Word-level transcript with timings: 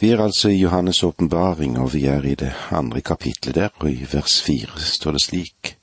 Vi 0.00 0.10
er 0.10 0.20
altså 0.20 0.48
i 0.48 0.64
Johannes' 0.64 1.04
åpenbaring, 1.04 1.78
og 1.78 1.92
vi 1.94 2.06
er 2.06 2.24
i 2.24 2.34
det 2.34 2.54
andre 2.70 3.00
kapitlet 3.00 3.54
der, 3.54 3.68
og 3.74 3.90
i 3.90 4.06
vers 4.12 4.42
fire 4.42 4.80
står 4.80 5.12
det 5.12 5.22
slik, 5.22 5.76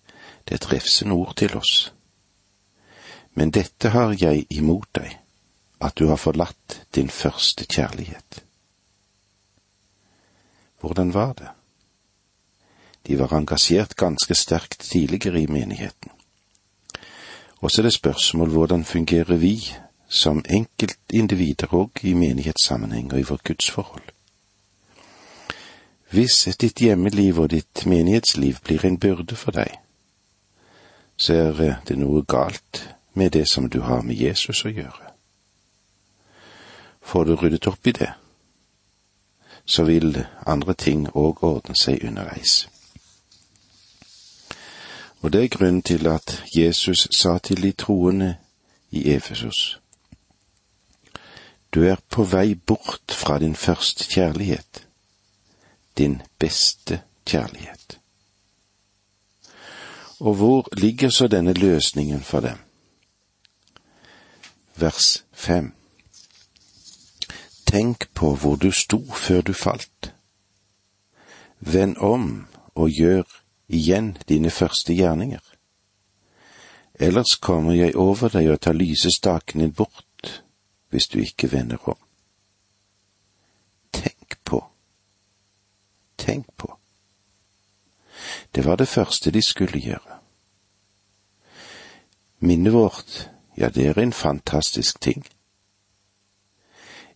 det 0.49 0.63
er 0.63 1.01
en 1.05 1.11
ord 1.11 1.35
til 1.35 1.57
oss. 1.57 1.93
Men 3.33 3.51
dette 3.51 3.89
har 3.89 4.15
jeg 4.19 4.47
imot 4.49 4.87
deg, 4.95 5.19
at 5.81 5.93
du 5.99 6.07
har 6.07 6.15
forlatt 6.15 6.81
din 6.95 7.09
første 7.09 7.65
kjærlighet. 7.65 8.43
Hvordan 10.79 11.13
var 11.13 11.33
det? 11.33 11.49
De 13.07 13.19
var 13.19 13.33
engasjert 13.33 13.95
ganske 13.95 14.35
sterkt 14.35 14.79
tidligere 14.79 15.41
i 15.41 15.47
menigheten. 15.47 16.11
Og 17.61 17.71
så 17.71 17.81
er 17.81 17.83
det 17.83 17.93
spørsmål 17.93 18.49
hvordan 18.49 18.83
fungerer 18.83 19.37
vi 19.37 19.77
som 20.07 20.43
enkeltindivider 20.49 21.73
og 21.73 21.91
i 22.01 22.13
menighetssammenheng 22.13 23.13
og 23.13 23.19
i 23.19 23.23
vårt 23.23 23.43
gudsforhold. 23.43 24.03
Hvis 26.09 26.47
ditt 26.61 26.79
hjemmeliv 26.79 27.39
og 27.39 27.51
ditt 27.51 27.85
menighetsliv 27.85 28.55
blir 28.63 28.85
en 28.85 28.99
byrde 28.99 29.35
for 29.35 29.51
deg, 29.51 29.73
så 31.17 31.33
er 31.33 31.81
det 31.87 31.97
noe 31.97 32.23
galt 32.23 32.95
med 33.13 33.31
det 33.31 33.47
som 33.49 33.69
du 33.69 33.81
har 33.81 34.01
med 34.01 34.15
Jesus 34.15 34.65
å 34.65 34.71
gjøre. 34.71 35.11
Får 37.01 37.23
du 37.25 37.35
ryddet 37.35 37.67
opp 37.67 37.87
i 37.87 37.91
det, 37.91 38.11
så 39.65 39.83
vil 39.83 40.23
andre 40.45 40.73
ting 40.73 41.07
òg 41.11 41.43
ordne 41.43 41.75
seg 41.75 42.03
underveis. 42.07 42.67
Og 45.21 45.33
det 45.33 45.43
er 45.43 45.55
grunnen 45.57 45.81
til 45.81 46.07
at 46.07 46.43
Jesus 46.55 47.07
sa 47.11 47.37
til 47.37 47.63
de 47.63 47.71
troende 47.71 48.35
i 48.91 49.09
Efesos, 49.11 49.79
du 51.73 51.83
er 51.83 51.99
på 52.09 52.23
vei 52.23 52.55
bort 52.55 53.11
fra 53.11 53.39
din 53.39 53.55
første 53.55 54.03
kjærlighet, 54.03 54.87
din 55.97 56.21
beste 56.39 57.01
kjærlighet. 57.25 57.99
Og 60.19 60.33
hvor 60.33 60.69
ligger 60.77 61.09
så 61.09 61.27
denne 61.27 61.53
løsningen 61.53 62.21
for 62.21 62.39
dem? 62.39 62.57
Vers 64.75 65.25
fem. 65.33 65.73
Tenk 67.65 68.09
på 68.13 68.35
hvor 68.35 68.55
du 68.55 68.71
sto 68.71 69.03
før 69.13 69.41
du 69.41 69.53
falt. 69.53 70.13
Vend 71.59 71.97
om 71.97 72.47
og 72.75 72.89
gjør 72.89 73.23
igjen 73.67 74.17
dine 74.29 74.49
første 74.49 74.93
gjerninger. 74.93 75.43
Ellers 76.99 77.35
kommer 77.41 77.73
jeg 77.73 77.95
over 77.95 78.29
deg 78.33 78.49
og 78.49 78.61
tar 78.61 78.73
lysestaken 78.73 79.61
din 79.61 79.73
bort 79.73 80.06
hvis 80.89 81.07
du 81.07 81.19
ikke 81.19 81.51
vender 81.51 81.89
om. 81.89 81.97
Tenk 83.93 84.37
på, 84.43 84.63
tenk 86.17 86.57
på. 86.57 86.77
Det 88.55 88.65
var 88.65 88.75
det 88.75 88.87
første 88.87 89.31
de 89.31 89.41
skulle 89.41 89.79
gjøre. 89.79 90.19
Minnet 92.39 92.73
vårt, 92.73 93.29
ja, 93.57 93.69
det 93.69 93.87
er 93.87 93.99
en 93.99 94.13
fantastisk 94.13 95.01
ting. 95.01 95.25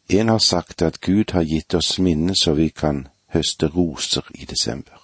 En 0.09 0.27
har 0.27 0.37
sagt 0.37 0.81
at 0.81 1.01
Gud 1.01 1.31
har 1.31 1.43
gitt 1.43 1.73
oss 1.73 1.99
minne 1.99 2.35
så 2.35 2.53
vi 2.53 2.69
kan 2.69 3.07
høste 3.27 3.67
roser 3.67 4.27
i 4.35 4.45
desember. 4.45 4.97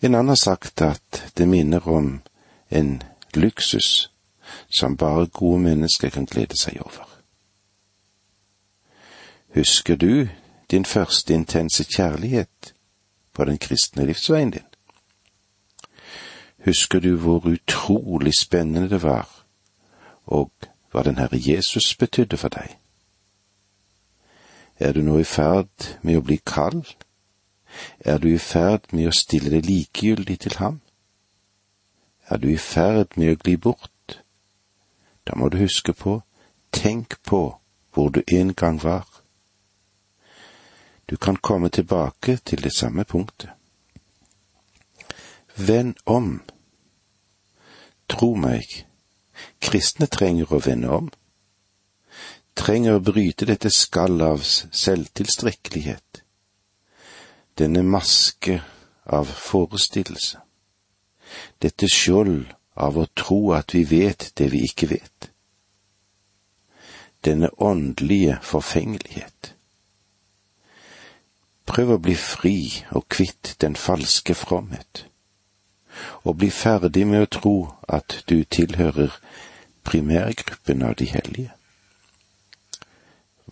En 0.00 0.14
annen 0.14 0.28
har 0.28 0.36
sagt 0.36 0.82
at 0.82 1.32
det 1.36 1.48
minner 1.48 1.88
om 1.88 2.20
en 2.70 3.02
luksus 3.34 4.11
som 4.78 4.96
bare 4.96 5.26
gode 5.26 5.62
mennesker 5.62 6.10
kan 6.10 6.26
glede 6.26 6.58
seg 6.60 6.80
over. 6.80 7.08
Husker 9.54 9.96
du 9.96 10.28
din 10.70 10.84
første 10.84 11.34
intense 11.34 11.84
kjærlighet 11.84 12.74
på 13.32 13.44
den 13.44 13.58
kristne 13.58 14.06
livsveien 14.06 14.50
din? 14.50 14.68
Husker 16.64 17.00
du 17.00 17.16
hvor 17.16 17.46
utrolig 17.46 18.32
spennende 18.38 18.90
det 18.90 19.02
var, 19.02 19.44
og 20.26 20.52
hva 20.90 21.02
den 21.02 21.18
Herre 21.18 21.40
Jesus 21.40 21.96
betydde 21.98 22.36
for 22.36 22.48
deg? 22.48 22.76
Er 24.78 24.92
du 24.92 25.02
nå 25.02 25.18
i 25.18 25.24
ferd 25.24 25.88
med 26.02 26.16
å 26.18 26.24
bli 26.26 26.38
kald? 26.46 26.86
Er 28.00 28.18
du 28.18 28.28
i 28.32 28.38
ferd 28.38 28.88
med 28.92 29.08
å 29.08 29.16
stille 29.16 29.50
deg 29.50 29.66
likegyldig 29.66 30.38
til 30.46 30.56
ham? 30.58 30.80
Er 32.28 32.40
du 32.42 32.48
i 32.48 32.58
ferd 32.58 33.16
med 33.16 33.34
å 33.34 33.40
gli 33.44 33.56
bort? 33.56 33.91
Da 35.24 35.36
må 35.36 35.48
du 35.48 35.58
huske 35.58 35.92
på, 35.92 36.20
tenk 36.72 37.22
på 37.22 37.42
hvor 37.92 38.08
du 38.08 38.22
en 38.26 38.54
gang 38.54 38.82
var. 38.82 39.06
Du 41.10 41.16
kan 41.16 41.36
komme 41.36 41.68
tilbake 41.68 42.36
til 42.36 42.62
det 42.62 42.72
samme 42.72 43.04
punktet. 43.04 43.50
Vend 45.56 45.94
om. 46.06 46.42
Tro 48.08 48.34
meg, 48.34 48.64
kristne 49.60 50.06
trenger 50.06 50.52
å 50.52 50.60
vende 50.64 50.88
om. 50.88 51.10
Trenger 52.56 52.96
å 52.96 53.04
bryte 53.04 53.46
dette 53.48 53.70
skallet 53.70 54.26
av 54.26 54.42
selvtilstrekkelighet. 54.44 56.22
Denne 57.58 57.82
maske 57.84 58.62
av 59.04 59.28
forestillelse. 59.28 60.40
Dette 61.60 61.88
skjold 61.88 62.48
av 62.74 62.98
å 62.98 63.06
tro 63.14 63.52
at 63.52 63.74
vi 63.74 63.84
vet 63.84 64.32
det 64.38 64.48
vi 64.52 64.64
ikke 64.64 64.88
vet. 64.94 65.30
Denne 67.24 67.50
åndelige 67.58 68.38
forfengelighet. 68.42 69.54
Prøv 71.66 71.94
å 71.94 72.02
bli 72.02 72.14
fri 72.18 72.56
og 72.90 73.06
kvitt 73.12 73.54
den 73.62 73.76
falske 73.78 74.34
fromhet, 74.34 75.06
og 76.24 76.40
bli 76.40 76.50
ferdig 76.50 77.06
med 77.06 77.26
å 77.26 77.30
tro 77.38 77.56
at 77.88 78.24
du 78.28 78.42
tilhører 78.44 79.14
primærgruppen 79.86 80.82
av 80.82 80.96
de 80.98 81.06
hellige. 81.12 81.52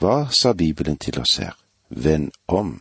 Hva 0.00 0.30
sa 0.32 0.52
Bibelen 0.56 0.96
til 0.98 1.20
oss 1.20 1.36
her? 1.38 1.54
Vend 1.90 2.32
om. 2.48 2.80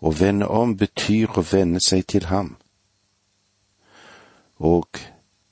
Å 0.00 0.10
vende 0.12 0.48
om 0.48 0.74
betyr 0.76 1.38
å 1.38 1.44
vende 1.46 1.80
seg 1.80 2.04
til 2.10 2.26
ham 2.28 2.56
og 4.58 4.88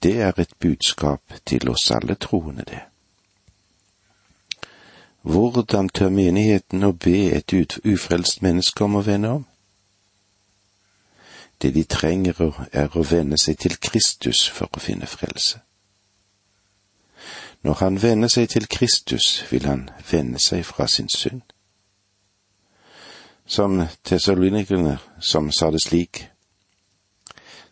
det 0.03 0.20
er 0.20 0.41
et 0.41 0.54
budskap 0.60 1.22
til 1.47 1.69
oss 1.69 1.91
alle 1.91 2.15
troende, 2.15 2.65
det. 2.65 2.81
Hvordan 5.25 5.88
tør 5.88 6.09
menigheten 6.09 6.84
å 6.84 6.92
be 6.92 7.31
et 7.32 7.53
ufrelst 7.84 8.42
menneske 8.42 8.84
om 8.84 8.98
å 8.98 9.04
vende 9.06 9.31
om? 9.38 9.44
Det 11.62 11.70
de 11.75 11.84
trenger 11.88 12.42
er 12.72 12.92
å 12.92 13.04
vende 13.09 13.38
seg 13.41 13.56
til 13.59 13.78
Kristus 13.81 14.42
for 14.53 14.69
å 14.69 14.82
finne 14.84 15.09
frelse. 15.09 15.62
Når 17.65 17.75
han 17.81 18.03
vender 18.03 18.28
seg 18.28 18.50
til 18.53 18.69
Kristus, 18.69 19.47
vil 19.50 19.65
han 19.65 19.88
vende 20.10 20.38
seg 20.38 20.66
fra 20.69 20.86
sin 20.86 21.09
synd. 21.09 21.41
Som 23.47 23.81
tesalonikerne 24.04 24.98
som 25.21 25.48
sa 25.53 25.71
det 25.71 25.81
slik, 25.81 26.26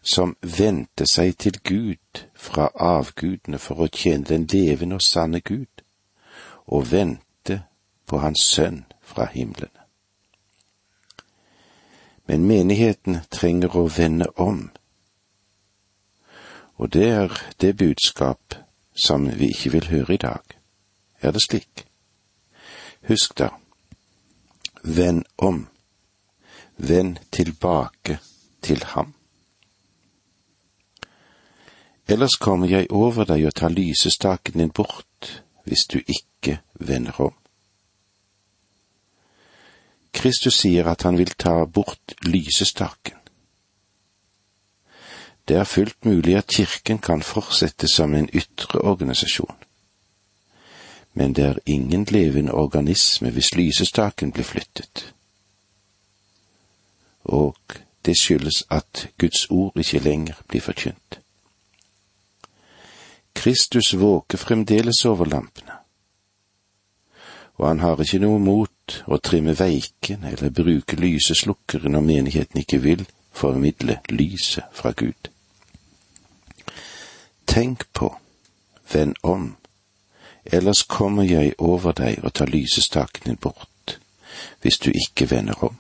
som 0.02 0.36
vendte 0.42 1.06
seg 1.06 1.36
til 1.38 1.58
Gud 1.64 2.24
fra 2.34 2.68
avgudene 2.74 3.58
for 3.62 3.84
å 3.84 3.90
tjene 3.90 4.26
den 4.26 4.46
levende 4.50 4.98
og 4.98 5.06
sanne 5.06 5.40
Gud, 5.40 5.84
og 6.66 6.90
vente 6.90 7.62
på 8.06 8.18
Hans 8.18 8.42
Sønn 8.50 8.84
fra 9.00 9.28
himmelen. 9.30 9.70
Men 12.26 12.46
menigheten 12.46 13.20
trenger 13.30 13.76
å 13.76 13.88
vende 13.90 14.26
om, 14.36 14.70
og 16.76 16.92
det 16.92 17.08
er 17.08 17.40
det 17.60 17.76
budskap 17.78 18.56
som 18.94 19.28
vi 19.38 19.52
ikke 19.54 19.70
vil 19.70 19.88
høre 19.90 20.14
i 20.14 20.22
dag. 20.22 20.42
Er 21.22 21.30
det 21.30 21.42
slik? 21.44 21.86
Husk 23.06 23.36
da, 23.38 23.48
vend 24.82 25.24
om, 25.38 25.66
vend 26.76 27.18
tilbake 27.30 28.18
til 28.62 28.82
ham. 28.94 29.14
Ellers 32.08 32.36
kommer 32.36 32.68
jeg 32.68 32.90
over 32.90 33.24
deg 33.24 33.46
og 33.46 33.54
tar 33.54 33.70
lysestaken 33.70 34.58
din 34.58 34.70
bort, 34.70 35.44
hvis 35.64 35.86
du 35.86 36.00
ikke 36.00 36.58
vender 36.74 37.20
om. 37.20 37.34
Kristus 40.12 40.58
sier 40.60 40.88
at 40.90 41.02
han 41.02 41.18
vil 41.18 41.30
ta 41.38 41.64
bort 41.64 42.14
lysestaken. 42.26 43.16
Det 45.48 45.56
er 45.56 45.64
fullt 45.64 46.04
mulig 46.04 46.36
at 46.36 46.46
kirken 46.46 46.98
kan 46.98 47.22
fortsette 47.22 47.88
som 47.88 48.14
en 48.14 48.28
ytre 48.34 48.78
organisasjon, 48.80 49.56
men 51.14 51.32
det 51.34 51.44
er 51.44 51.58
ingen 51.66 52.04
levende 52.10 52.54
organisme 52.54 53.30
hvis 53.30 53.54
lysestaken 53.54 54.32
blir 54.32 54.44
flyttet. 54.44 55.14
Og 57.24 57.56
det 58.04 58.18
skyldes 58.18 58.64
at 58.70 59.08
Guds 59.18 59.50
ord 59.50 59.76
ikke 59.76 59.98
lenger 59.98 60.34
blir 60.48 60.60
forkynt. 60.60 61.21
Kristus 63.42 63.94
våker 63.94 64.38
fremdeles 64.38 65.04
over 65.04 65.26
lampene. 65.26 65.72
og 67.62 67.68
han 67.68 67.80
har 67.80 68.00
ikke 68.00 68.18
noe 68.22 68.38
mot 68.42 68.94
å 69.06 69.18
trimme 69.22 69.52
veiken 69.58 70.24
eller 70.26 70.54
bruke 70.54 70.96
lyseslukkere 70.98 71.90
når 71.92 72.04
menigheten 72.06 72.60
ikke 72.62 72.80
vil 72.82 73.04
formidle 73.34 73.98
lyset 74.10 74.64
fra 74.74 74.92
Gud. 74.96 75.30
Tenk 77.46 77.86
på, 77.92 78.08
vend 78.92 79.18
om, 79.22 79.56
ellers 80.44 80.82
kommer 80.82 81.26
jeg 81.26 81.54
over 81.58 81.92
deg 81.98 82.24
og 82.24 82.34
tar 82.34 82.50
lysestaken 82.50 83.30
din 83.30 83.38
bort, 83.42 83.98
hvis 84.62 84.78
du 84.78 84.90
ikke 84.90 85.30
vender 85.30 85.64
om. 85.64 85.78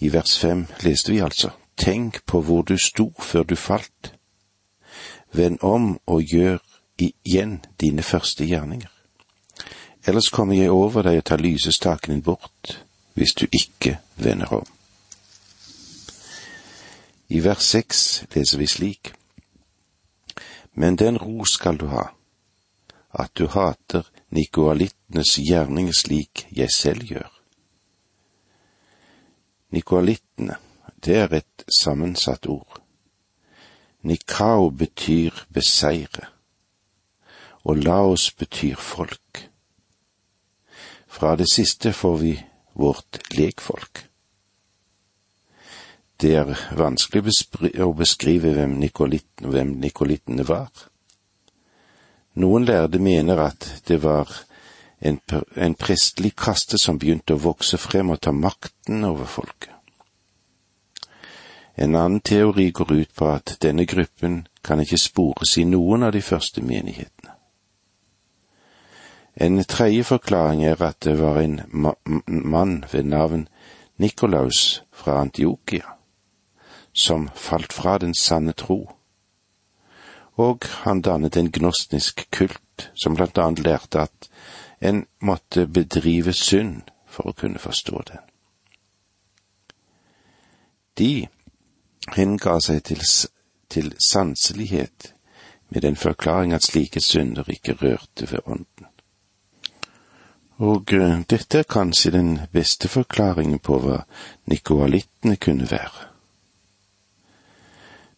I 0.00 0.12
vers 0.12 0.38
fem 0.38 0.66
leste 0.84 1.12
vi 1.12 1.24
altså, 1.24 1.50
tenk 1.76 2.22
på 2.26 2.40
hvor 2.40 2.62
du 2.62 2.76
sto 2.76 3.12
før 3.20 3.48
du 3.48 3.56
falt. 3.56 4.17
Vend 5.32 5.58
om 5.62 5.98
og 6.06 6.22
gjør 6.22 6.58
igjen 6.98 7.60
dine 7.80 8.02
første 8.02 8.46
gjerninger. 8.46 8.90
Ellers 10.06 10.28
kommer 10.32 10.56
jeg 10.56 10.70
over 10.70 11.02
deg 11.02 11.20
og 11.20 11.24
tar 11.24 11.42
lysestaken 11.42 12.14
din 12.14 12.22
bort, 12.22 12.78
hvis 13.14 13.34
du 13.34 13.46
ikke 13.52 13.98
vender 14.16 14.52
om. 14.60 14.66
I 17.28 17.40
vers 17.44 17.66
seks 17.74 18.24
leser 18.34 18.58
vi 18.58 18.66
slik. 18.66 19.12
Men 20.72 20.96
den 20.96 21.18
ro 21.18 21.44
skal 21.44 21.76
du 21.76 21.86
ha, 21.92 22.06
at 23.12 23.34
du 23.36 23.48
hater 23.52 24.06
nikoalittenes 24.30 25.34
gjerninger 25.42 25.92
slik 25.92 26.46
jeg 26.56 26.72
selv 26.72 27.04
gjør. 27.04 27.28
Nikoalittene, 29.70 30.56
det 31.04 31.16
er 31.16 31.34
et 31.34 31.64
sammensatt 31.80 32.46
ord. 32.46 32.80
Nikao 34.02 34.70
betyr 34.70 35.34
beseire, 35.50 36.28
og 37.64 37.82
laos 37.82 38.30
betyr 38.32 38.76
folk. 38.76 39.48
Fra 41.08 41.34
det 41.36 41.48
siste 41.50 41.92
får 41.92 42.16
vi 42.16 42.34
vårt 42.78 43.18
lekfolk. 43.34 44.04
Det 46.18 46.34
er 46.34 46.50
vanskelig 46.74 47.22
å 47.82 47.92
beskrive 47.94 48.50
hvem, 48.54 48.78
Nikolitten, 48.82 49.74
nikolittene 49.82 50.46
var. 50.46 50.70
Noen 52.38 52.66
lærde 52.66 52.98
mener 53.02 53.38
at 53.42 53.66
det 53.86 54.00
var 54.02 54.30
en, 54.98 55.18
en 55.54 55.74
prestelig 55.78 56.34
kaste 56.38 56.78
som 56.78 56.98
begynte 56.98 57.34
å 57.34 57.42
vokse 57.42 57.78
frem 57.78 58.10
og 58.14 58.22
ta 58.22 58.34
makten 58.34 59.06
over 59.06 59.30
folket. 59.30 59.77
En 61.78 61.94
annen 61.94 62.20
teori 62.20 62.70
går 62.70 62.92
ut 62.92 63.14
på 63.14 63.28
at 63.30 63.56
denne 63.62 63.86
gruppen 63.86 64.46
kan 64.64 64.80
ikke 64.82 64.98
spores 64.98 65.56
i 65.58 65.64
noen 65.64 66.02
av 66.02 66.12
de 66.12 66.22
første 66.22 66.62
menighetene. 66.62 67.34
En 69.38 69.62
tredje 69.64 70.02
forklaring 70.04 70.64
er 70.66 70.82
at 70.82 70.98
det 71.06 71.14
var 71.20 71.38
en 71.38 71.60
ma 71.70 71.92
mann 72.26 72.84
ved 72.92 73.06
navn 73.06 73.46
Nikolaus 73.98 74.82
fra 74.90 75.20
Antiokia 75.20 75.94
som 76.92 77.28
falt 77.34 77.72
fra 77.72 77.98
den 77.98 78.14
sanne 78.14 78.52
tro, 78.52 78.90
og 80.34 80.66
han 80.82 81.02
dannet 81.02 81.36
en 81.36 81.52
gnostisk 81.52 82.26
kult 82.34 82.90
som 82.94 83.14
blant 83.14 83.38
annet 83.38 83.62
lærte 83.62 84.00
at 84.00 84.28
en 84.80 85.04
måtte 85.22 85.66
bedrive 85.66 86.32
synd 86.32 86.90
for 87.06 87.30
å 87.30 87.36
kunne 87.38 87.62
forstå 87.62 88.02
den. 88.10 88.22
De 90.98 91.28
henga 92.16 92.58
seg 92.60 92.82
til, 92.84 93.02
til 93.68 93.94
sanselighet 94.06 95.12
med 95.68 95.82
den 95.82 95.96
forklaring 95.96 96.52
at 96.52 96.64
slike 96.64 97.00
synder 97.00 97.50
ikke 97.50 97.72
rørte 97.72 98.30
ved 98.30 98.38
ånden. 98.46 98.86
Og 100.58 100.92
uh, 100.92 101.20
dette 101.30 101.58
er 101.58 101.70
kanskje 101.70 102.10
den 102.10 102.38
beste 102.52 102.88
forklaringen 102.88 103.60
på 103.62 103.78
hva 103.78 104.00
nikoalittene 104.50 105.36
kunne 105.36 105.68
være. 105.70 106.08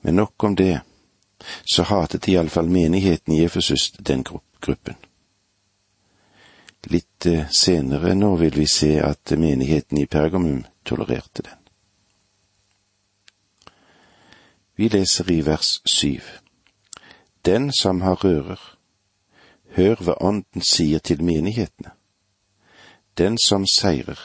Men 0.02 0.16
nok 0.16 0.44
om 0.44 0.56
det, 0.56 0.80
så 1.68 1.84
hatet 1.84 2.28
iallfall 2.28 2.70
menigheten 2.72 3.34
i 3.34 3.44
Efesus 3.44 3.90
den 3.92 4.24
gruppen. 4.24 4.96
Litt 6.88 7.28
uh, 7.28 7.44
senere 7.52 8.14
nå 8.16 8.36
vil 8.40 8.56
vi 8.56 8.68
se 8.72 8.94
at 9.04 9.36
menigheten 9.36 10.00
i 10.00 10.06
Pergamum 10.06 10.64
tolererte 10.84 11.44
den. 11.44 11.59
Vi 14.80 14.88
leser 14.88 15.30
i 15.30 15.42
vers 15.44 15.82
syv. 15.84 16.22
Den 17.44 17.72
som 17.72 18.00
har 18.00 18.24
rører, 18.24 18.60
hør 19.76 20.00
hva 20.00 20.14
Ånden 20.24 20.64
sier 20.64 21.02
til 21.04 21.20
menighetene. 21.22 21.90
Den 23.18 23.36
som 23.44 23.66
seirer, 23.68 24.20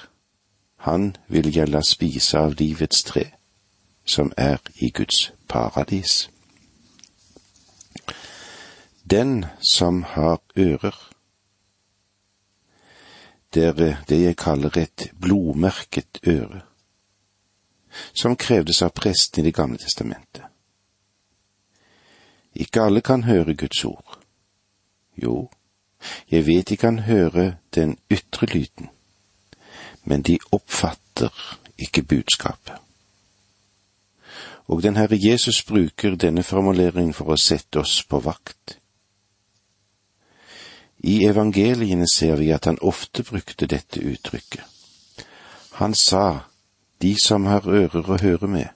han 0.87 1.17
vil 1.27 1.51
jeg 1.51 1.67
la 1.67 1.81
spise 1.83 2.39
av 2.39 2.55
livets 2.55 3.03
tre, 3.03 3.25
som 4.05 4.31
er 4.37 4.63
i 4.79 4.89
Guds 4.95 5.33
paradis. 5.51 6.29
Den 9.11 9.45
som 9.59 10.03
har 10.03 10.39
ører, 10.55 10.95
det 13.53 13.63
er 13.63 13.97
det 14.07 14.21
jeg 14.23 14.39
kaller 14.39 14.77
et 14.77 15.11
blodmerket 15.19 16.23
øre, 16.27 16.63
som 18.13 18.35
krevdes 18.35 18.81
av 18.81 18.95
presten 18.95 19.43
i 19.43 19.47
Det 19.51 19.55
gamle 19.55 19.77
testamentet. 19.77 20.44
Ikke 22.55 22.81
alle 22.81 23.01
kan 23.01 23.23
høre 23.23 23.55
Guds 23.55 23.85
ord. 23.85 24.19
Jo, 25.23 25.49
jeg 26.31 26.45
vet 26.47 26.69
de 26.69 26.77
kan 26.77 26.99
høre 26.99 27.55
den 27.75 27.97
ytre 28.11 28.47
lyden, 28.47 28.89
men 30.03 30.21
de 30.21 30.39
oppfatter 30.51 31.59
ikke 31.77 32.03
budskapet. 32.03 32.75
Og 34.67 34.83
den 34.83 34.95
Herre 34.95 35.17
Jesus 35.19 35.63
bruker 35.63 36.15
denne 36.15 36.43
formuleringen 36.43 37.13
for 37.13 37.29
å 37.33 37.37
sette 37.37 37.79
oss 37.79 38.03
på 38.09 38.19
vakt. 38.19 38.79
I 41.05 41.19
evangeliene 41.27 42.07
ser 42.09 42.39
vi 42.39 42.49
at 42.51 42.65
han 42.65 42.81
ofte 42.81 43.23
brukte 43.23 43.67
dette 43.69 44.01
uttrykket. 44.01 44.63
Han 45.77 45.93
sa, 45.93 46.49
De 47.01 47.15
som 47.19 47.45
har 47.45 47.67
ører 47.67 48.09
å 48.09 48.17
høre 48.17 48.47
med, 48.47 48.69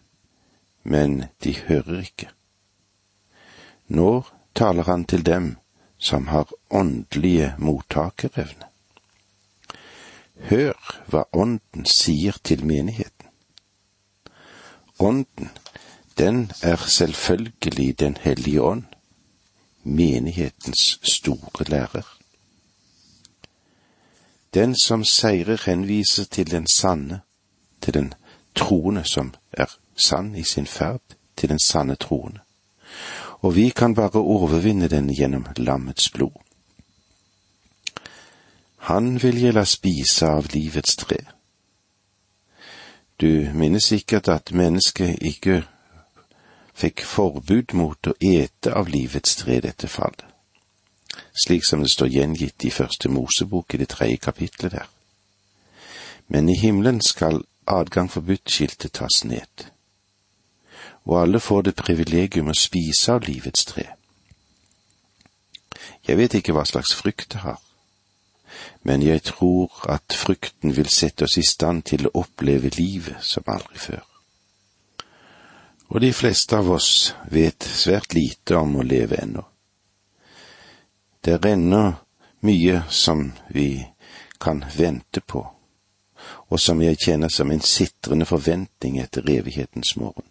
men 0.83 1.23
de 1.43 1.55
hører 1.55 2.03
ikke. 2.03 2.27
Nå 3.89 4.23
taler 4.53 4.83
han 4.83 5.05
til 5.05 5.25
dem 5.25 5.57
som 5.97 6.27
har 6.27 6.51
åndelige 6.69 7.55
mottakerevne. 7.57 8.67
Hør 10.49 10.77
hva 11.09 11.23
Ånden 11.33 11.85
sier 11.89 12.37
til 12.43 12.61
menigheten. 12.65 13.25
Ånden, 14.99 15.49
den 16.17 16.51
er 16.61 16.75
selvfølgelig 16.75 17.99
Den 17.99 18.17
hellige 18.21 18.61
ånd, 18.61 18.83
menighetens 19.83 20.99
store 21.03 21.65
lærer. 21.67 22.17
Den 24.53 24.75
som 24.75 25.03
seirer, 25.03 25.61
henviser 25.65 26.23
til 26.23 26.51
den 26.51 26.67
sanne, 26.67 27.21
til 27.81 27.93
den 27.93 28.13
troende 28.55 29.03
som 29.03 29.33
er 29.51 29.77
sann 29.95 30.35
i 30.35 30.43
sin 30.43 30.67
ferd, 30.67 31.01
til 31.37 31.49
den 31.49 31.59
sanne 31.59 31.95
troende 31.95 32.39
og 33.41 33.55
vi 33.55 33.69
kan 33.69 33.95
bare 33.95 34.19
overvinne 34.19 34.87
den 34.87 35.09
gjennom 35.13 35.45
lammets 35.57 36.09
blod. 36.09 36.35
Han 38.77 39.23
vil 39.23 39.41
jeg 39.41 39.53
la 39.53 39.65
spise 39.65 40.27
av 40.27 40.47
livets 40.53 40.95
tre. 40.95 41.19
Du 43.19 43.51
minnes 43.53 43.83
sikkert 43.83 44.27
at 44.31 44.51
mennesket 44.55 45.19
ikke 45.21 45.61
fikk 46.79 47.03
forbud 47.03 47.75
mot 47.75 48.07
å 48.07 48.15
ete 48.23 48.71
av 48.71 48.87
livets 48.87 49.35
tre 49.41 49.59
dette 49.59 49.87
fallet, 49.91 50.23
slik 51.35 51.67
som 51.67 51.83
det 51.83 51.91
står 51.91 52.13
gjengitt 52.13 52.65
i 52.65 52.71
første 52.71 53.11
Mosebok 53.11 53.75
i 53.75 53.81
det 53.83 53.89
tredje 53.91 54.23
kapitlet 54.23 54.71
der. 54.71 54.87
Men 56.27 56.49
i 56.49 56.55
himmelen 56.55 57.01
skal 57.01 57.43
adgang 57.67 58.07
forbudt-skiltet 58.11 58.95
tas 58.95 59.23
ned 59.23 59.69
og 61.09 61.21
alle 61.21 61.39
får 61.41 61.61
det 61.65 61.75
privilegium 61.75 62.51
å 62.51 62.53
spise 62.57 63.15
av 63.15 63.25
livets 63.25 63.65
tre. 63.65 63.87
Jeg 66.05 66.17
vet 66.19 66.35
ikke 66.37 66.53
hva 66.53 66.67
slags 66.69 66.93
frykt 66.93 67.31
det 67.33 67.41
har, 67.41 67.57
men 68.85 69.01
jeg 69.01 69.23
tror 69.31 69.73
at 69.89 70.13
frykten 70.13 70.75
vil 70.77 70.89
sette 70.93 71.25
oss 71.25 71.39
i 71.41 71.45
stand 71.45 71.87
til 71.89 72.05
å 72.05 72.13
oppleve 72.21 72.69
livet 72.77 73.25
som 73.25 73.49
aldri 73.49 73.81
før. 73.81 74.05
Og 75.89 76.01
de 76.05 76.13
fleste 76.13 76.61
av 76.61 76.69
oss 76.77 76.91
vet 77.33 77.65
svært 77.65 78.13
lite 78.13 78.61
om 78.61 78.77
å 78.77 78.85
leve 78.85 79.17
ennå. 79.17 79.47
Det 81.25 81.39
er 81.39 81.53
ennå 81.55 81.83
mye 82.45 82.83
som 82.93 83.31
vi 83.49 83.71
kan 84.37 84.61
vente 84.77 85.25
på, 85.25 85.41
og 86.53 86.59
som 86.61 86.85
jeg 86.85 87.01
kjenner 87.01 87.33
som 87.33 87.49
en 87.49 87.65
sitrende 87.65 88.29
forventning 88.29 89.01
etter 89.01 89.25
evighetens 89.25 89.97
morgen. 89.97 90.28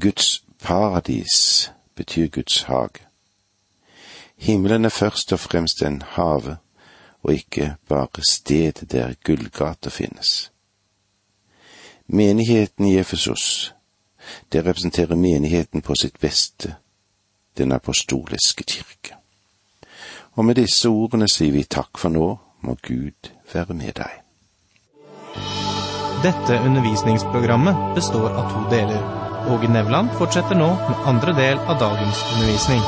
Guds 0.00 0.44
paradis 0.62 1.70
betyr 1.94 2.28
Guds 2.28 2.62
hage. 2.62 3.06
Himmelen 4.36 4.84
er 4.84 4.88
først 4.88 5.32
og 5.32 5.40
fremst 5.40 5.82
en 5.82 6.02
have, 6.02 6.56
og 7.22 7.32
ikke 7.32 7.76
bare 7.88 8.24
sted 8.30 8.72
der 8.72 9.14
gullgater 9.24 9.90
finnes. 9.90 10.52
Menigheten 12.06 12.86
i 12.86 12.98
Efesos, 12.98 13.74
det 14.52 14.66
representerer 14.66 15.14
menigheten 15.14 15.82
på 15.82 15.94
sitt 15.94 16.20
beste, 16.20 16.74
den 17.58 17.72
apostoliske 17.72 18.64
kirke. 18.64 19.14
Og 20.32 20.44
med 20.44 20.54
disse 20.54 20.88
ordene 20.88 21.28
sier 21.28 21.52
vi 21.52 21.64
takk 21.64 21.98
for 21.98 22.08
nå, 22.08 22.38
må 22.60 22.76
Gud 22.82 23.32
være 23.52 23.74
med 23.74 23.92
deg. 23.92 24.20
Dette 26.22 26.60
undervisningsprogrammet 26.64 27.94
består 27.94 28.30
av 28.30 28.48
to 28.52 28.70
deler. 28.70 29.21
Åge 29.50 29.68
Nevland 29.68 30.10
fortsetter 30.18 30.54
nå 30.54 30.68
med 30.74 31.06
andre 31.06 31.32
del 31.32 31.58
av 31.58 31.78
dagens 31.78 32.18
undervisning. 32.34 32.80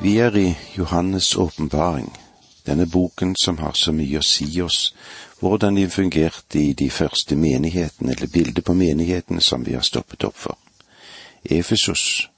Vi 0.00 0.18
er 0.20 0.36
i 0.36 0.56
Johannes' 0.74 1.36
åpenbaring, 1.36 2.10
denne 2.66 2.86
boken 2.86 3.34
som 3.36 3.58
har 3.58 3.72
så 3.72 3.92
mye 3.96 4.20
å 4.20 4.24
si 4.24 4.60
oss 4.60 4.92
hvordan 5.40 5.76
de 5.80 5.88
fungerte 5.88 6.60
i 6.60 6.72
de 6.72 6.90
første 6.90 7.36
menighetene, 7.36 8.12
eller 8.12 8.28
bildet 8.32 8.64
på 8.64 8.74
menighetene 8.76 9.40
som 9.40 9.64
vi 9.64 9.74
har 9.74 9.84
stoppet 9.84 10.24
opp 10.24 10.36
for. 10.36 10.58
Efesos. 11.44 12.28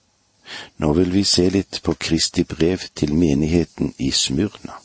Nå 0.76 0.92
vil 0.92 1.10
vi 1.12 1.24
se 1.24 1.48
litt 1.50 1.82
på 1.82 1.94
Kristi 1.98 2.44
brev 2.44 2.86
til 2.94 3.14
menigheten 3.14 3.94
i 3.98 4.10
Smyrna. 4.10 4.78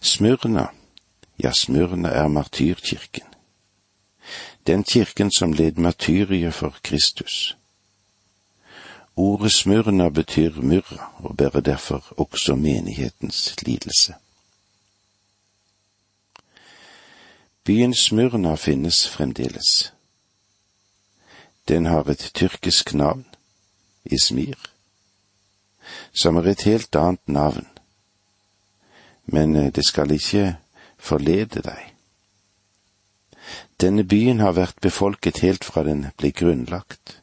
Smyrna, 0.00 0.68
ja, 1.42 1.52
Smyrna 1.52 2.14
er 2.14 2.28
martyrkirken. 2.28 3.27
Den 4.68 4.84
kirken 4.84 5.30
som 5.32 5.52
led 5.52 5.78
martyriet 5.78 6.54
for 6.54 6.74
Kristus. 6.82 7.56
Ordet 9.16 9.52
smurna 9.52 10.08
betyr 10.08 10.60
myrra 10.60 11.12
og 11.24 11.36
bærer 11.36 11.60
derfor 11.60 12.04
også 12.20 12.54
menighetens 12.54 13.62
lidelse. 13.62 14.14
Byen 17.64 17.94
Smyrna 17.94 18.54
finnes 18.54 19.08
fremdeles. 19.08 19.92
Den 21.68 21.86
har 21.86 22.04
et 22.10 22.30
tyrkisk 22.34 22.94
navn, 22.94 23.26
Ismir, 24.04 24.56
som 26.12 26.36
er 26.36 26.42
et 26.42 26.62
helt 26.62 26.96
annet 26.96 27.28
navn, 27.28 27.66
men 29.24 29.56
eh, 29.56 29.72
det 29.74 29.86
skal 29.86 30.10
ikke 30.10 30.56
forlede 30.98 31.62
deg. 31.62 31.97
Denne 33.80 34.04
byen 34.04 34.40
har 34.40 34.56
vært 34.56 34.80
befolket 34.82 35.42
helt 35.44 35.64
fra 35.64 35.84
den 35.86 36.06
ble 36.18 36.32
grunnlagt. 36.32 37.20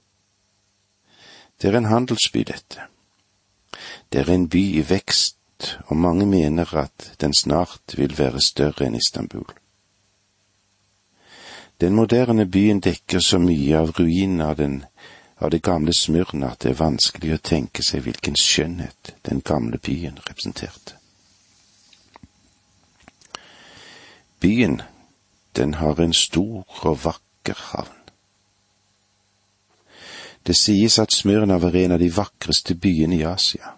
Det 1.62 1.70
er 1.70 1.78
en 1.78 1.92
handelsby, 1.92 2.44
dette. 2.48 2.88
Det 4.10 4.22
er 4.22 4.32
en 4.32 4.48
by 4.50 4.64
i 4.80 4.84
vekst, 4.90 5.38
og 5.88 5.98
mange 5.98 6.26
mener 6.26 6.76
at 6.78 7.12
den 7.22 7.34
snart 7.34 7.96
vil 7.98 8.18
være 8.18 8.42
større 8.42 8.88
enn 8.88 8.96
Istanbul. 8.96 9.48
Den 11.82 11.96
moderne 11.96 12.46
byen 12.46 12.80
dekker 12.80 13.20
så 13.20 13.40
mye 13.40 13.78
av 13.78 13.92
ruinene 14.00 14.46
av, 14.48 14.62
av 15.44 15.52
det 15.52 15.62
gamle 15.64 15.94
Smyrna 15.94 16.54
at 16.54 16.64
det 16.64 16.72
er 16.72 16.80
vanskelig 16.80 17.34
å 17.36 17.44
tenke 17.44 17.84
seg 17.84 18.06
hvilken 18.06 18.38
skjønnhet 18.40 19.16
den 19.28 19.42
gamle 19.44 19.80
byen 19.84 20.20
representerte. 20.28 20.96
Byen, 24.40 24.82
den 25.56 25.74
har 25.74 26.00
en 26.02 26.14
stor 26.14 26.66
og 26.86 27.04
vakker 27.04 27.60
havn. 27.72 28.02
Det 30.46 30.56
sies 30.56 31.00
at 31.00 31.14
Smyrna 31.14 31.58
var 31.58 31.76
en 31.76 31.96
av 31.96 32.00
de 32.00 32.12
vakreste 32.16 32.76
byene 32.76 33.18
i 33.18 33.24
Asia. 33.26 33.74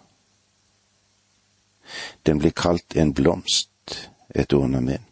Den 2.26 2.38
blir 2.38 2.52
kalt 2.52 2.96
en 2.96 3.14
blomst, 3.14 4.10
et 4.34 4.52
ornament 4.52 5.08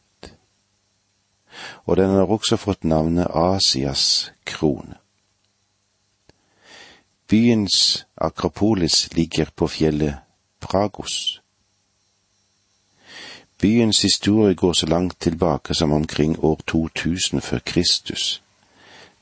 og 1.84 1.96
den 1.96 2.10
har 2.10 2.30
også 2.30 2.56
fått 2.56 2.84
navnet 2.84 3.30
Asias 3.30 4.32
krone. 4.46 4.98
Byens 7.28 8.06
Akropolis 8.16 9.14
ligger 9.14 9.50
på 9.56 9.66
fjellet 9.66 10.14
Pragos. 10.60 11.40
Byens 13.60 14.02
historie 14.02 14.54
går 14.54 14.72
så 14.72 14.86
langt 14.86 15.20
tilbake 15.20 15.74
som 15.74 15.92
omkring 15.92 16.44
år 16.44 16.60
2000 16.66 17.40
før 17.40 17.58
Kristus, 17.58 18.42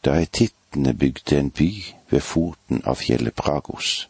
da 0.04 0.18
hetittene 0.18 0.94
bygde 0.94 1.38
en 1.38 1.50
by 1.50 1.84
ved 2.10 2.20
foten 2.20 2.82
av 2.84 2.94
fjellet 2.94 3.34
Pragos. 3.34 4.08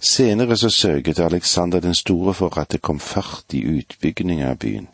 Senere 0.00 0.56
så 0.56 0.70
sørget 0.70 1.18
Alexander 1.18 1.80
den 1.80 1.94
store 1.94 2.34
for 2.34 2.58
at 2.58 2.72
det 2.72 2.82
kom 2.82 3.00
fart 3.00 3.52
i 3.52 3.64
utbyggingen 3.64 4.48
av 4.48 4.56
byen, 4.56 4.88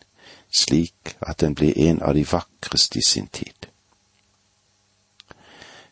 slik 0.57 1.17
at 1.21 1.41
den 1.41 1.55
ble 1.55 1.73
en 1.77 2.01
av 2.01 2.13
de 2.13 2.25
vakreste 2.31 2.99
i 2.99 3.03
sin 3.07 3.27
tid. 3.27 3.67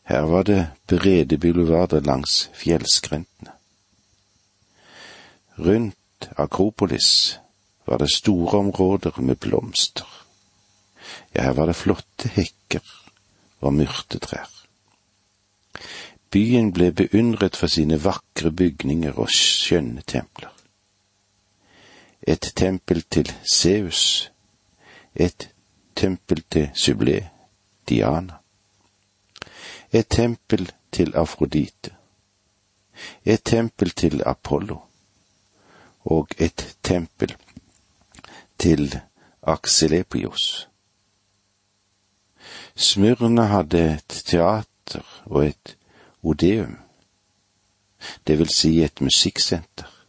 Her 0.04 0.22
var 0.22 0.44
det 0.44 0.68
brede 0.88 1.38
bulevarder 1.38 2.00
langs 2.00 2.50
fjellskrentene. 2.54 3.52
Rundt 5.60 5.96
Akropolis 6.38 7.40
var 7.86 7.98
det 7.98 8.12
store 8.12 8.58
områder 8.58 9.22
med 9.22 9.36
blomster. 9.36 10.08
Ja, 11.36 11.44
her 11.44 11.54
var 11.54 11.66
det 11.66 11.76
flotte 11.76 12.30
hekker 12.30 12.84
og 13.62 13.74
myrtetrær. 13.74 14.50
Byen 16.32 16.72
ble 16.74 16.92
beundret 16.96 17.56
for 17.56 17.68
sine 17.68 18.04
vakre 18.04 18.52
bygninger 18.52 19.20
og 19.20 19.30
skjønne 19.36 20.02
templer. 20.08 20.54
Et 22.28 22.52
tempel 22.56 23.02
til 23.10 23.32
Seus 23.44 24.32
et 25.16 25.50
tempel 25.96 26.44
til 26.50 26.70
Syblé, 26.74 27.24
Diana, 27.90 28.34
et 29.92 30.08
tempel 30.08 30.72
til 30.92 31.16
Afrodite, 31.16 31.92
et 33.26 33.44
tempel 33.44 33.90
til 33.90 34.24
Apollo 34.26 34.78
og 36.06 36.28
et 36.38 36.78
tempel 36.84 37.36
til 38.60 39.00
Akselepios. 39.42 40.70
Smyrna 42.76 43.42
hadde 43.42 43.94
et 43.94 44.24
teater 44.26 45.22
og 45.26 45.46
et 45.46 45.78
odeum, 46.24 46.78
det 48.28 48.40
vil 48.40 48.50
si 48.50 48.84
et 48.84 49.02
musikksenter. 49.02 50.06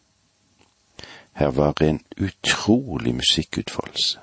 Her 1.32 1.50
var 1.50 1.82
en 1.82 2.04
utrolig 2.20 3.14
musikkutfoldelse. 3.14 4.18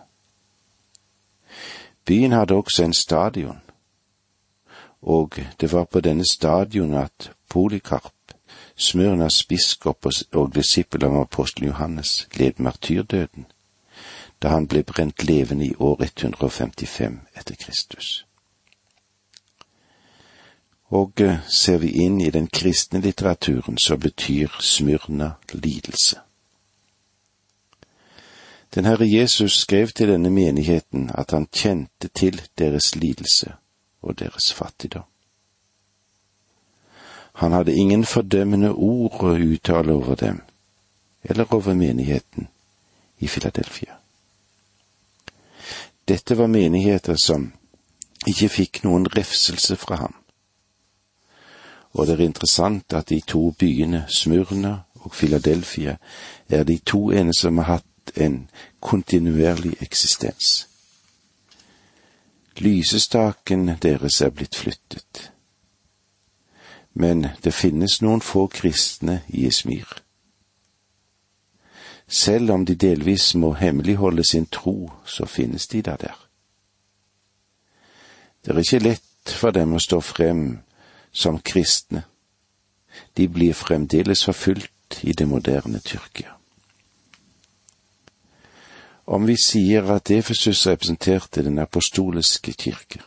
Byen 2.05 2.31
hadde 2.31 2.53
også 2.53 2.83
en 2.83 2.93
stadion, 2.93 3.61
og 5.01 5.37
det 5.61 5.71
var 5.71 5.83
på 5.83 5.99
denne 6.01 6.25
stadion 6.31 6.93
at 6.93 7.31
Polikarp, 7.49 8.13
Smyrnas 8.77 9.43
biskop 9.43 10.05
og 10.33 10.55
disippel 10.55 11.05
av 11.05 11.21
apostelen 11.21 11.71
Johannes, 11.71 12.27
led 12.35 12.59
martyrdøden 12.59 13.45
da 14.41 14.53
han 14.53 14.67
ble 14.67 14.83
brent 14.83 15.23
levende 15.23 15.65
i 15.65 15.75
år 15.79 16.03
155 16.03 17.19
etter 17.35 17.55
Kristus. 17.59 18.25
Og 20.89 21.21
eh, 21.21 21.43
ser 21.47 21.77
vi 21.77 21.91
inn 22.05 22.21
i 22.21 22.31
den 22.33 22.47
kristne 22.47 23.01
litteraturen, 23.01 23.77
så 23.77 23.97
betyr 23.97 24.55
Smyrna 24.59 25.31
lidelse. 25.53 26.19
Den 28.75 28.85
Herre 28.85 29.05
Jesus 29.09 29.59
skrev 29.59 29.87
til 29.87 30.07
denne 30.07 30.29
menigheten 30.29 31.09
at 31.13 31.31
han 31.31 31.47
kjente 31.51 32.07
til 32.07 32.41
deres 32.57 32.95
lidelse 32.95 33.53
og 34.01 34.19
deres 34.19 34.53
fattigdom. 34.53 35.05
Han 37.39 37.51
hadde 37.51 37.75
ingen 37.75 38.03
fordømmende 38.03 38.73
ord 38.75 39.21
å 39.23 39.35
uttale 39.39 39.93
over 39.95 40.15
dem, 40.19 40.41
eller 41.23 41.53
over 41.55 41.73
menigheten 41.73 42.49
i 43.19 43.27
Filadelfia. 43.27 43.95
Dette 46.03 46.35
var 46.35 46.51
menigheter 46.51 47.15
som 47.15 47.45
ikke 48.27 48.49
fikk 48.49 48.81
noen 48.83 49.07
refselse 49.15 49.79
fra 49.79 50.01
ham. 50.01 50.17
Og 51.95 52.07
det 52.07 52.17
er 52.17 52.25
interessant 52.27 52.93
at 52.93 53.07
de 53.09 53.21
to 53.21 53.53
byene, 53.55 54.03
Smurna 54.11 54.75
og 54.99 55.15
Filadelfia, 55.15 55.95
er 56.49 56.67
de 56.67 56.77
to 56.83 57.07
ene 57.15 57.31
som 57.33 57.57
har 57.63 57.79
hatt 57.79 58.17
en 58.19 58.49
kontinuerlig 58.83 59.77
eksistens. 59.81 60.67
Lysestaken 62.59 63.77
deres 63.79 64.19
er 64.21 64.35
blitt 64.35 64.59
flyttet. 64.59 65.29
Men 66.99 67.27
det 67.43 67.53
finnes 67.55 68.01
noen 68.03 68.19
få 68.21 68.47
kristne 68.51 69.21
i 69.27 69.45
Ismir. 69.47 69.87
Selv 72.07 72.51
om 72.51 72.65
de 72.65 72.75
delvis 72.75 73.35
må 73.35 73.53
hemmeligholde 73.55 74.23
sin 74.23 74.45
tro, 74.51 74.91
så 75.05 75.25
finnes 75.25 75.67
de 75.67 75.81
da 75.81 75.95
der. 75.95 76.17
Det 78.43 78.51
er 78.51 78.59
ikke 78.59 78.83
lett 78.83 79.31
for 79.31 79.55
dem 79.55 79.77
å 79.77 79.79
stå 79.79 80.01
frem 80.03 80.41
som 81.11 81.39
kristne, 81.39 82.03
de 83.15 83.27
blir 83.27 83.53
fremdeles 83.53 84.25
forfulgt 84.25 84.99
i 85.03 85.13
det 85.13 85.27
moderne 85.27 85.79
Tyrkia. 85.79 86.35
Om 89.05 89.25
vi 89.25 89.37
sier 89.41 89.87
at 89.93 90.11
Efesus 90.11 90.67
representerte 90.67 91.43
den 91.43 91.59
apostoliske 91.59 92.53
kirke, 92.53 93.01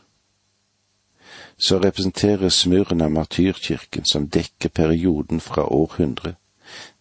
så 1.59 1.79
representerer 1.79 2.49
Smyrna 2.49 3.09
martyrkirken 3.09 4.05
som 4.05 4.29
dekker 4.29 4.69
perioden 4.69 5.41
fra 5.41 5.73
århundre 5.73 6.35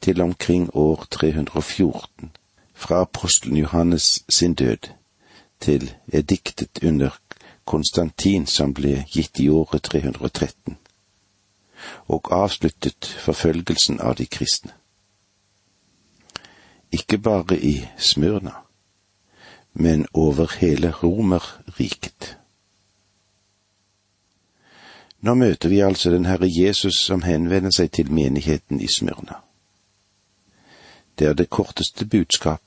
til 0.02 0.22
omkring 0.22 0.70
år 0.74 1.06
314, 1.12 2.32
fra 2.74 3.02
apostelen 3.02 3.58
Johannes 3.58 4.24
sin 4.30 4.54
død 4.54 4.90
til 5.60 5.94
ediktet 6.14 6.84
under 6.84 7.10
Konstantin 7.66 8.46
som 8.46 8.74
ble 8.74 9.06
gitt 9.08 9.40
i 9.40 9.50
året 9.50 9.84
313, 9.84 10.78
og 12.08 12.32
avsluttet 12.32 13.06
forfølgelsen 13.06 14.02
av 14.02 14.18
de 14.18 14.26
kristne. 14.26 14.74
Ikke 16.92 17.18
bare 17.18 17.60
i 17.60 17.88
Smyrna, 17.98 18.52
men 19.74 20.06
over 20.14 20.52
hele 20.60 20.92
Romerriket. 20.92 22.41
Nå 25.22 25.34
møter 25.34 25.70
vi 25.70 25.80
altså 25.86 26.10
den 26.10 26.26
Herre 26.26 26.50
Jesus 26.50 26.98
som 27.06 27.22
henvender 27.22 27.72
seg 27.72 27.92
til 27.94 28.12
menigheten 28.12 28.82
i 28.82 28.88
Smyrna. 28.90 29.42
Det 31.20 31.28
er 31.28 31.34
det 31.38 31.50
korteste 31.50 32.06
budskap, 32.06 32.64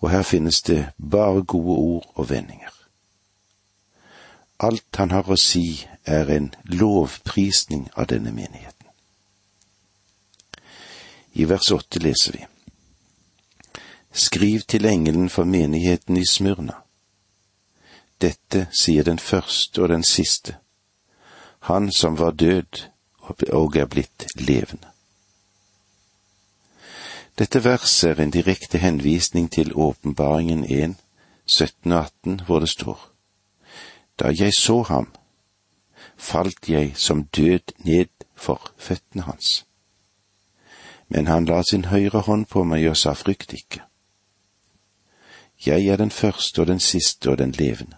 og 0.00 0.10
her 0.10 0.22
finnes 0.22 0.62
det 0.62 0.88
bare 0.98 1.44
gode 1.44 1.76
ord 1.78 2.12
og 2.14 2.30
vendinger. 2.30 2.74
Alt 4.58 4.96
han 4.98 5.10
har 5.10 5.30
å 5.30 5.36
si, 5.38 5.86
er 6.04 6.28
en 6.34 6.50
lovprisning 6.64 7.86
av 7.94 8.10
denne 8.10 8.32
menigheten. 8.32 8.88
I 11.32 11.46
vers 11.46 11.70
åtte 11.70 12.02
leser 12.02 12.34
vi. 12.34 12.42
Skriv 14.12 14.66
til 14.66 14.86
engelen 14.90 15.28
for 15.30 15.44
menigheten 15.44 16.16
i 16.16 16.26
Smyrna. 16.26 16.80
Dette 18.20 18.66
sier 18.74 19.06
den 19.06 19.18
første 19.18 19.82
og 19.82 19.88
den 19.88 20.02
siste, 20.04 20.58
han 21.60 21.92
som 21.92 22.18
var 22.18 22.30
død 22.30 22.88
og 23.52 23.76
er 23.76 23.86
blitt 23.86 24.26
levende. 24.34 24.88
Dette 27.38 27.64
verset 27.64 28.10
er 28.10 28.22
en 28.22 28.30
direkte 28.30 28.78
henvisning 28.78 29.52
til 29.52 29.72
åpenbaringen 29.74 30.64
1, 30.64 30.96
17 31.46 31.92
og 31.92 31.98
18, 31.98 32.40
hvor 32.46 32.58
det 32.60 32.68
står 32.68 33.10
da 34.20 34.28
jeg 34.38 34.52
så 34.58 34.82
ham, 34.82 35.12
falt 36.16 36.68
jeg 36.68 36.92
som 36.96 37.24
død 37.24 37.72
ned 37.78 38.08
for 38.36 38.72
føttene 38.78 39.22
hans. 39.22 39.66
Men 41.08 41.26
han 41.26 41.44
la 41.44 41.62
sin 41.62 41.84
høyre 41.84 42.20
hånd 42.20 42.46
på 42.46 42.64
meg 42.64 42.84
og 42.90 42.96
sa 42.96 43.14
frykt 43.16 43.52
ikke. 43.52 43.80
Jeg 45.66 45.86
er 45.86 45.96
den 45.96 46.10
første 46.10 46.60
og 46.60 46.66
den 46.66 46.80
siste 46.80 47.30
og 47.30 47.38
den 47.38 47.52
levende. 47.52 47.96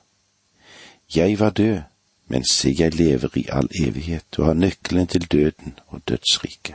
Jeg 1.15 1.39
var 1.39 1.51
død, 1.51 1.83
men 2.33 2.45
se 2.49 2.71
jeg 2.79 2.95
lever 2.95 3.35
i 3.37 3.43
all 3.53 3.69
evighet 3.77 4.39
og 4.39 4.47
har 4.47 4.55
nøkkelen 4.57 5.07
til 5.07 5.27
døden 5.33 5.75
og 5.87 6.01
dødsriket. 6.09 6.75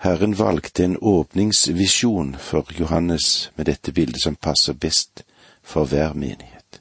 Herren 0.00 0.38
valgte 0.38 0.84
en 0.84 0.96
åpningsvisjon 1.02 2.34
for 2.38 2.72
Johannes 2.80 3.52
med 3.56 3.64
dette 3.64 3.92
bildet 3.92 4.22
som 4.22 4.36
passer 4.36 4.72
best 4.72 5.24
for 5.62 5.84
hver 5.84 6.12
menighet. 6.12 6.80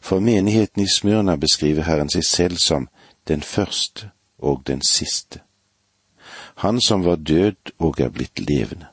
For 0.00 0.20
menigheten 0.20 0.82
i 0.82 0.88
Smyrna 0.88 1.36
beskriver 1.36 1.82
Herren 1.88 2.12
seg 2.12 2.28
selv 2.28 2.60
som 2.60 2.88
den 3.28 3.42
første 3.42 4.10
og 4.38 4.62
den 4.66 4.82
siste, 4.84 5.40
han 6.60 6.80
som 6.80 7.04
var 7.04 7.16
død 7.16 7.72
og 7.78 8.00
er 8.00 8.08
blitt 8.08 8.40
levende. 8.40 8.86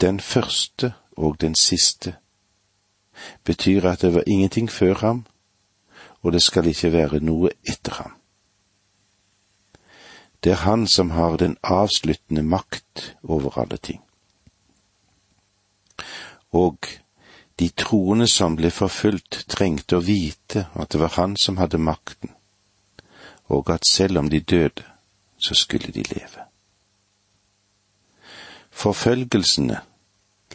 Den 0.00 0.20
første 0.20 0.92
og 1.16 1.40
den 1.40 1.54
siste 1.54 2.16
betyr 3.44 3.86
at 3.86 4.02
det 4.02 4.14
var 4.14 4.22
ingenting 4.26 4.70
før 4.70 4.94
ham, 4.94 5.26
og 6.22 6.32
det 6.32 6.42
skal 6.42 6.66
ikke 6.66 6.92
være 6.92 7.20
noe 7.20 7.50
etter 7.68 7.92
ham. 8.02 8.16
Det 10.44 10.52
er 10.52 10.64
han 10.66 10.86
som 10.86 11.10
har 11.10 11.36
den 11.36 11.56
avsluttende 11.62 12.42
makt 12.42 13.16
over 13.22 13.58
alle 13.58 13.76
ting 13.76 14.02
og 16.56 16.88
de 17.58 17.68
troende 17.68 18.26
som 18.28 18.56
ble 18.56 18.70
forfulgt, 18.70 19.44
trengte 19.48 19.98
å 19.98 20.04
vite 20.04 20.66
at 20.74 20.92
det 20.92 21.00
var 21.00 21.14
han 21.16 21.36
som 21.40 21.58
hadde 21.60 21.80
makten, 21.80 22.32
og 23.52 23.70
at 23.72 23.88
selv 23.88 24.20
om 24.20 24.30
de 24.30 24.40
døde, 24.40 24.84
så 25.38 25.54
skulle 25.54 25.92
de 25.92 26.04
leve. 26.10 26.44
Forfølgelsene 28.70 29.80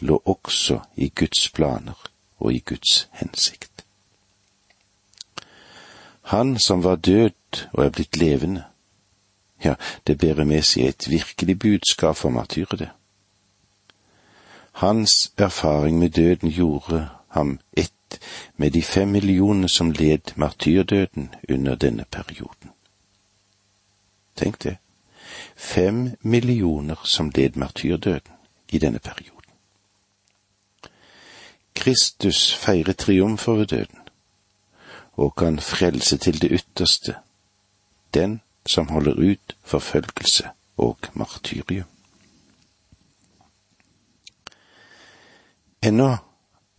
lå 0.02 0.18
også 0.26 0.80
i 0.96 1.08
Guds 1.08 1.48
planer 1.54 1.98
og 2.42 2.54
i 2.54 2.58
Guds 2.58 3.08
hensikt. 3.12 3.84
Han 6.22 6.58
som 6.58 6.84
var 6.84 6.96
død 6.96 7.66
og 7.72 7.84
er 7.84 7.90
blitt 7.90 8.16
levende, 8.16 8.64
ja, 9.64 9.74
det 10.06 10.18
bærer 10.18 10.44
med 10.44 10.62
seg 10.66 10.88
et 10.88 11.06
virkelig 11.10 11.58
budskap 11.58 12.16
for 12.16 12.30
martyrede. 12.34 12.90
Hans 14.72 15.32
erfaring 15.38 15.98
med 15.98 16.10
døden 16.10 16.50
gjorde 16.50 17.08
ham 17.28 17.58
ett 17.72 18.20
med 18.56 18.70
de 18.70 18.82
fem 18.82 19.08
millionene 19.08 19.68
som 19.68 19.90
led 19.90 20.34
martyrdøden 20.36 21.34
under 21.48 21.74
denne 21.74 22.04
perioden. 22.10 22.70
Tenk 24.36 24.62
det. 24.62 24.76
Fem 25.56 26.16
millioner 26.22 27.00
som 27.04 27.30
led 27.34 27.56
martyrdøden 27.56 28.32
i 28.68 28.78
denne 28.78 28.98
perioden. 28.98 29.41
Kristus 31.74 32.52
feirer 32.54 32.92
triumf 32.92 33.48
over 33.48 33.64
døden, 33.64 33.98
og 35.12 35.36
kan 35.36 35.60
frelse 35.60 36.16
til 36.16 36.42
det 36.42 36.50
ytterste 36.52 37.14
den 38.14 38.40
som 38.66 38.88
holder 38.88 39.14
ut 39.32 39.56
forfølgelse 39.64 40.48
og 40.76 40.98
martyrium. 41.14 41.88
Ennå 45.82 46.16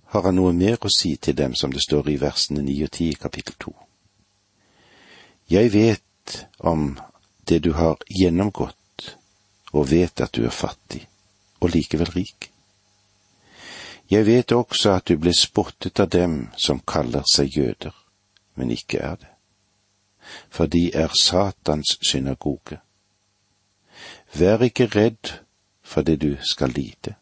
har 0.06 0.22
han 0.24 0.38
noe 0.38 0.54
mer 0.54 0.78
å 0.80 0.92
si 0.94 1.16
til 1.18 1.36
dem, 1.36 1.56
som 1.56 1.74
det 1.74 1.84
står 1.84 2.08
i 2.14 2.20
versene 2.22 2.62
ni 2.64 2.78
og 2.86 2.92
ti 2.94 3.10
i 3.12 3.20
kapittel 3.20 3.58
to. 3.60 3.74
Jeg 5.50 5.74
vet 5.74 6.38
om 6.60 6.94
det 7.50 7.60
du 7.66 7.74
har 7.76 8.00
gjennomgått, 8.08 9.18
og 9.74 9.90
vet 9.92 10.22
at 10.22 10.32
du 10.38 10.46
er 10.46 10.56
fattig, 10.56 11.02
og 11.60 11.74
likevel 11.74 12.14
rik. 12.16 12.53
Jeg 14.14 14.26
vet 14.26 14.52
også 14.52 14.92
at 14.94 15.08
du 15.10 15.18
ble 15.18 15.34
spottet 15.34 16.00
av 16.04 16.12
dem 16.14 16.36
som 16.66 16.84
kaller 16.94 17.26
seg 17.34 17.56
jøder, 17.58 17.96
men 18.54 18.70
ikke 18.76 19.00
er 19.02 19.16
det, 19.24 19.32
for 20.54 20.70
de 20.70 20.84
er 20.94 21.16
Satans 21.18 21.96
synagoge. 22.06 22.78
Vær 24.38 24.62
ikke 24.70 24.92
redd 24.94 25.34
for 25.82 26.06
det 26.06 26.20
du 26.22 26.36
skal 26.46 26.76
lide 26.78 27.16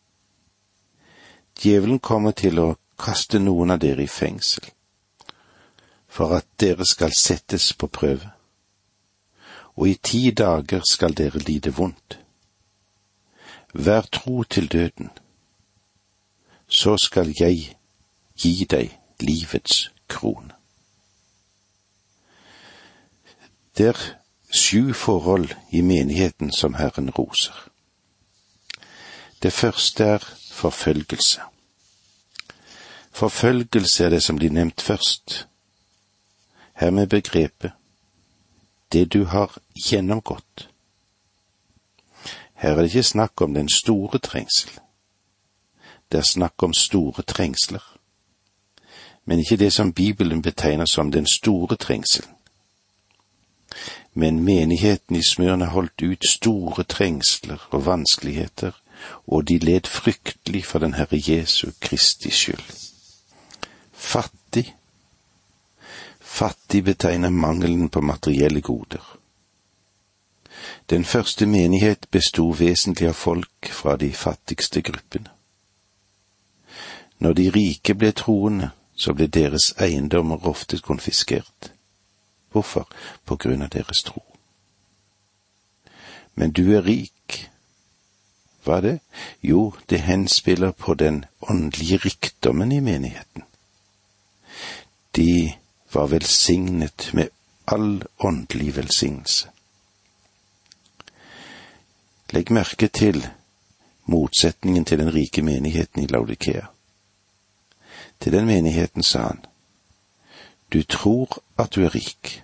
Djevelen 1.62 2.00
kommer 2.00 2.32
til 2.32 2.60
å 2.60 2.68
kaste 2.98 3.40
noen 3.40 3.72
av 3.74 3.82
dere 3.84 4.02
i 4.02 4.10
fengsel, 4.10 4.66
for 6.10 6.34
at 6.34 6.48
dere 6.58 6.88
skal 6.90 7.14
settes 7.14 7.68
på 7.78 7.88
prøve, 7.88 8.32
og 9.78 9.88
i 9.88 9.94
ti 10.10 10.24
dager 10.32 10.82
skal 10.90 11.14
dere 11.14 11.44
lide 11.46 11.74
vondt. 11.78 12.18
Vær 13.74 14.10
tro 14.10 14.44
til 14.44 14.72
døden, 14.74 15.12
så 16.72 16.98
skal 16.98 17.34
jeg 17.40 17.76
gi 18.38 18.66
deg 18.66 18.98
livets 19.20 19.92
kron. 20.08 20.52
Det 23.78 23.88
er 23.88 24.00
sju 24.54 24.94
forhold 24.94 25.52
i 25.72 25.82
menigheten 25.82 26.52
som 26.52 26.74
Herren 26.74 27.10
roser. 27.10 27.68
Det 29.44 29.54
første 29.54 30.04
er 30.04 30.26
forfølgelse. 30.52 31.42
Forfølgelse 33.12 34.06
er 34.06 34.10
det 34.10 34.24
som 34.24 34.36
blir 34.36 34.52
nevnt 34.52 34.82
først. 34.82 35.48
Her 36.74 36.90
med 36.90 37.08
begrepet 37.08 37.72
det 38.92 39.14
du 39.14 39.26
har 39.26 39.58
gjennomgått. 39.90 40.70
Her 42.54 42.72
er 42.72 42.76
det 42.76 42.92
ikke 42.92 43.04
snakk 43.04 43.42
om 43.42 43.54
den 43.54 43.70
store 43.70 44.20
trengsel. 44.20 44.72
Det 46.12 46.18
er 46.18 46.28
snakk 46.28 46.64
om 46.64 46.74
store 46.74 47.24
trengsler, 47.24 47.84
men 49.26 49.40
ikke 49.40 49.58
det 49.58 49.74
som 49.74 49.94
Bibelen 49.94 50.42
betegner 50.42 50.86
som 50.86 51.12
den 51.12 51.28
store 51.28 51.76
trengselen. 51.76 52.36
Men 54.14 54.44
menigheten 54.44 55.16
i 55.16 55.24
Smyrna 55.24 55.66
holdt 55.66 56.02
ut 56.04 56.28
store 56.30 56.84
trengsler 56.84 57.68
og 57.72 57.86
vanskeligheter, 57.86 58.72
og 59.28 59.48
de 59.48 59.58
led 59.58 59.88
fryktelig 59.88 60.66
for 60.66 60.80
den 60.80 60.94
Herre 60.94 61.22
Jesu 61.28 61.72
Kristi 61.82 62.30
skyld 62.30 62.92
fattig 64.02 64.76
Fattig 66.20 66.84
betegner 66.84 67.30
mangelen 67.30 67.90
på 67.90 68.02
materielle 68.02 68.62
goder. 68.62 69.18
Den 70.90 71.06
første 71.06 71.46
menighet 71.46 72.08
besto 72.12 72.46
vesentlig 72.60 73.10
av 73.10 73.18
folk 73.20 73.70
fra 73.72 73.98
de 73.98 74.14
fattigste 74.14 74.82
gruppene. 74.82 75.30
Når 77.22 77.34
de 77.38 77.50
rike 77.54 77.94
ble 77.94 78.12
troende, 78.18 78.72
så 78.98 79.14
ble 79.14 79.28
deres 79.28 79.72
eiendommer 79.78 80.48
ofte 80.50 80.80
konfiskert. 80.82 81.72
Hvorfor? 82.52 82.88
På 83.26 83.38
grunn 83.38 83.62
av 83.62 83.70
deres 83.70 84.02
tro. 84.04 84.24
Men 86.36 86.52
du 86.52 86.64
er 86.74 86.82
rik. 86.86 87.38
Hva 88.66 88.80
er 88.80 88.82
det? 88.88 88.96
Jo, 89.46 89.74
det 89.90 90.02
henspiller 90.08 90.72
på 90.72 90.94
den 90.98 91.26
åndelige 91.42 92.02
rikdommen 92.06 92.72
i 92.72 92.80
menigheten. 92.80 93.46
De 95.16 95.54
var 95.94 96.08
velsignet 96.08 97.10
med 97.14 97.30
all 97.66 98.04
åndelig 98.18 98.76
velsignelse. 98.76 99.50
Legg 102.32 102.52
merke 102.52 102.88
til 102.88 103.28
motsetningen 104.06 104.86
til 104.86 105.00
den 105.00 105.14
rike 105.14 105.42
menigheten 105.42 106.04
i 106.04 106.08
Laudikea. 106.08 106.72
Til 108.22 108.34
den 108.34 108.46
menigheten 108.46 109.04
sa 109.04 109.22
han, 109.28 109.46
du 110.74 110.84
tror 110.84 111.42
at 111.58 111.76
du 111.76 111.84
er 111.86 111.96
rik, 111.96 112.44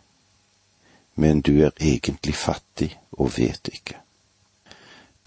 men 1.16 1.42
du 1.42 1.62
er 1.62 1.72
egentlig 1.80 2.36
fattig 2.36 2.98
og 3.12 3.38
vet 3.38 3.70
ikke. 3.74 3.96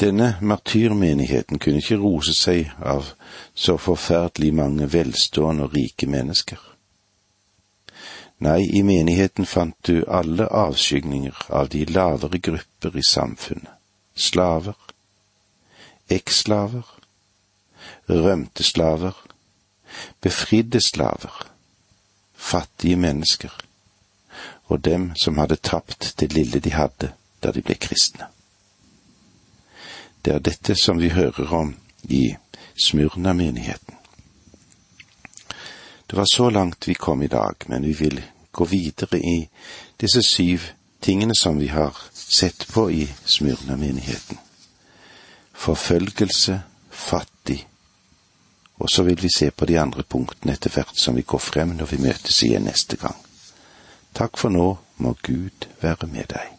Denne 0.00 0.36
martyrmenigheten 0.40 1.58
kunne 1.58 1.76
ikke 1.82 2.00
rose 2.00 2.34
seg 2.34 2.70
av 2.80 3.12
så 3.54 3.76
forferdelig 3.76 4.54
mange 4.54 4.92
velstående 4.92 5.66
og 5.68 5.74
rike 5.76 6.06
mennesker. 6.08 6.60
Nei, 8.40 8.62
i 8.72 8.80
menigheten 8.82 9.44
fant 9.44 9.76
du 9.86 10.00
alle 10.08 10.46
avskygninger 10.48 11.42
av 11.52 11.68
de 11.68 11.84
lavere 11.84 12.40
grupper 12.40 12.96
i 12.96 13.04
samfunnet. 13.04 13.74
Slaver, 14.16 14.78
eksslaver, 16.08 16.86
rømte 18.08 18.64
slaver, 18.64 19.12
befridde 20.20 20.80
slaver, 20.80 21.46
fattige 22.34 22.96
mennesker 22.96 23.52
og 24.70 24.84
dem 24.84 25.12
som 25.22 25.38
hadde 25.38 25.56
tapt 25.56 26.14
det 26.20 26.32
lille 26.32 26.60
de 26.60 26.72
hadde 26.72 27.12
da 27.42 27.50
de 27.50 27.62
ble 27.62 27.74
kristne. 27.74 28.28
Det 30.24 30.34
er 30.34 30.44
dette 30.44 30.76
som 30.78 31.00
vi 31.00 31.10
hører 31.10 31.52
om 31.54 31.74
i 32.02 32.36
Smurna-menigheten. 32.84 33.94
Det 36.06 36.16
var 36.16 36.26
så 36.32 36.50
langt 36.50 36.88
vi 36.88 36.94
kom 36.94 37.22
i 37.22 37.26
dag, 37.26 37.54
men 37.66 37.82
vi 37.82 37.92
vil 37.92 38.22
gå 38.52 38.64
videre 38.64 39.18
i 39.18 39.48
disse 40.00 40.22
syv 40.22 40.60
tingene 41.00 41.34
som 41.40 41.58
vi 41.58 41.66
har 41.66 41.96
sett 42.12 42.66
på 42.72 42.90
i 42.90 43.08
Smyrna-menigheten. 43.24 44.38
Forfølgelse, 45.52 46.60
fattig, 46.90 47.39
og 48.80 48.88
så 48.90 49.04
vil 49.04 49.20
vi 49.22 49.28
se 49.32 49.50
på 49.50 49.68
de 49.68 49.78
andre 49.80 50.02
punktene 50.02 50.56
etter 50.56 50.72
hvert 50.74 50.96
som 50.98 51.16
vi 51.16 51.26
går 51.28 51.42
frem 51.44 51.76
når 51.76 51.92
vi 51.92 52.02
møtes 52.06 52.42
igjen 52.46 52.64
neste 52.68 52.96
gang. 53.00 53.16
Takk 54.16 54.40
for 54.40 54.50
nå, 54.50 54.72
må 55.04 55.14
Gud 55.22 55.68
være 55.84 56.08
med 56.10 56.32
deg. 56.32 56.56